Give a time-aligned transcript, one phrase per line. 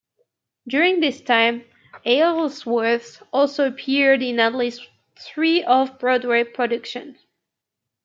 [0.67, 1.63] During this time
[2.07, 7.17] Aylesworth also appeared in at least three Off Broadway productions.